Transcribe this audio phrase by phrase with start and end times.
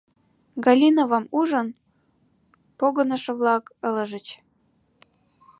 [0.65, 1.67] Галиновам ужын,
[2.79, 4.27] погынышо-влак ылыжыч.